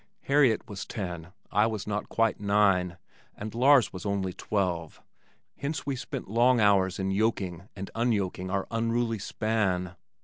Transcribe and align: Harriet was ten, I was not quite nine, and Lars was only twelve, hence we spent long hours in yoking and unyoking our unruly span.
Harriet 0.21 0.67
was 0.67 0.83
ten, 0.83 1.27
I 1.51 1.67
was 1.67 1.85
not 1.85 2.09
quite 2.09 2.39
nine, 2.39 2.97
and 3.37 3.53
Lars 3.53 3.93
was 3.93 4.03
only 4.03 4.33
twelve, 4.33 4.99
hence 5.55 5.85
we 5.85 5.95
spent 5.95 6.27
long 6.27 6.59
hours 6.59 6.97
in 6.97 7.11
yoking 7.11 7.69
and 7.75 7.91
unyoking 7.93 8.49
our 8.49 8.65
unruly 8.71 9.19
span. 9.19 9.95